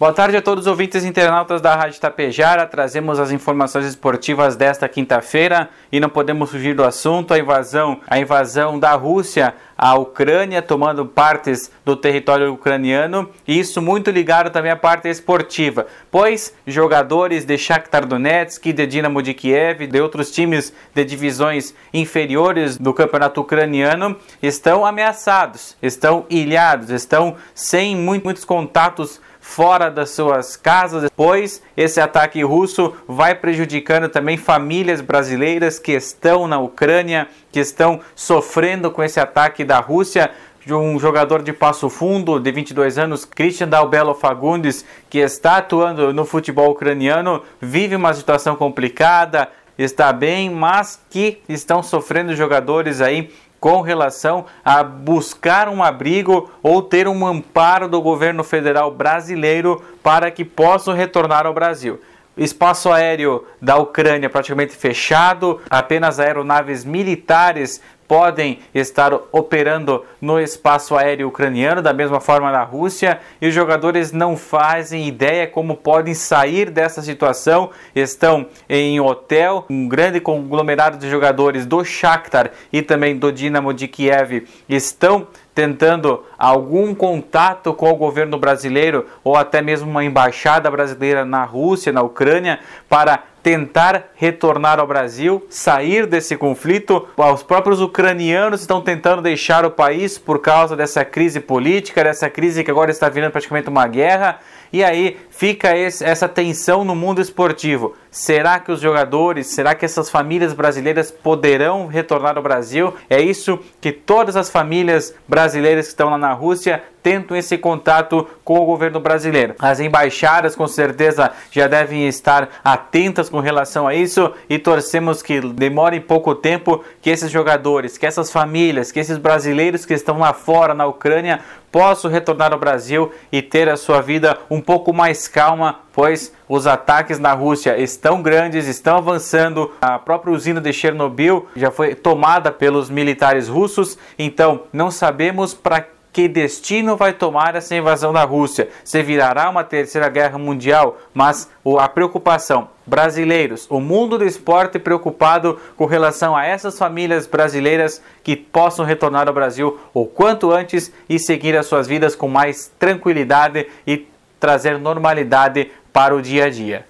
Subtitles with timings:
[0.00, 2.64] Boa tarde a todos os ouvintes internautas da Rádio Tapejara.
[2.68, 8.16] Trazemos as informações esportivas desta quinta-feira e não podemos fugir do assunto, a invasão, a
[8.16, 14.72] invasão da Rússia à Ucrânia, tomando partes do território ucraniano, e isso muito ligado também
[14.72, 20.72] à parte esportiva, pois jogadores de Shakhtar Donetsk, de Dinamo de Kiev, de outros times
[20.92, 29.90] de divisões inferiores do campeonato ucraniano estão ameaçados, estão ilhados, estão sem muitos contatos fora
[29.90, 36.58] das suas casas, pois esse ataque russo vai prejudicando também famílias brasileiras que estão na
[36.58, 40.32] Ucrânia, que estão sofrendo com esse ataque da Rússia
[40.66, 46.12] de um jogador de Passo Fundo, de 22 anos, Christian Dalbello Fagundes, que está atuando
[46.12, 53.30] no futebol ucraniano, vive uma situação complicada, está bem, mas que estão sofrendo jogadores aí
[53.60, 60.30] com relação a buscar um abrigo ou ter um amparo do governo federal brasileiro para
[60.30, 62.00] que possam retornar ao Brasil.
[62.38, 71.28] Espaço aéreo da Ucrânia praticamente fechado, apenas aeronaves militares podem estar operando no espaço aéreo
[71.28, 76.70] ucraniano, da mesma forma na Rússia, e os jogadores não fazem ideia como podem sair
[76.70, 77.70] dessa situação.
[77.94, 83.86] Estão em hotel, um grande conglomerado de jogadores do Shakhtar e também do Dinamo de
[83.86, 85.26] Kiev estão
[85.58, 91.92] tentando algum contato com o governo brasileiro ou até mesmo uma embaixada brasileira na Rússia,
[91.92, 97.08] na Ucrânia, para tentar retornar ao Brasil, sair desse conflito.
[97.16, 102.62] Os próprios ucranianos estão tentando deixar o país por causa dessa crise política, dessa crise
[102.62, 104.38] que agora está virando praticamente uma guerra.
[104.72, 107.94] E aí fica esse, essa tensão no mundo esportivo.
[108.10, 112.92] Será que os jogadores, será que essas famílias brasileiras poderão retornar ao Brasil?
[113.08, 118.26] É isso que todas as famílias brasileiras que estão lá na Rússia tentam esse contato
[118.44, 119.54] com o governo brasileiro.
[119.58, 125.40] As embaixadas com certeza já devem estar atentas com relação a isso e torcemos que
[125.40, 130.34] demore pouco tempo que esses jogadores, que essas famílias, que esses brasileiros que estão lá
[130.34, 131.40] fora na Ucrânia
[131.72, 136.66] possam retornar ao Brasil e ter a sua vida um pouco mais calma, pois os
[136.66, 139.72] ataques na Rússia estão grandes, estão avançando.
[139.80, 145.86] A própria usina de Chernobyl já foi tomada pelos militares russos, então não sabemos para
[146.12, 148.68] que destino vai tomar essa invasão da Rússia?
[148.84, 150.98] Se virará uma terceira guerra mundial?
[151.14, 158.02] Mas a preocupação, brasileiros, o mundo do esporte preocupado com relação a essas famílias brasileiras
[158.22, 162.72] que possam retornar ao Brasil o quanto antes e seguir as suas vidas com mais
[162.78, 164.08] tranquilidade e
[164.40, 166.87] trazer normalidade para o dia a dia.